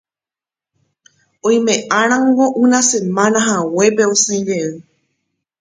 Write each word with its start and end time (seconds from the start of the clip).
Oimeʼarãngo 1.47 2.45
una 2.63 2.79
semanahaguépe 2.89 4.03
osẽjey. 4.13 4.67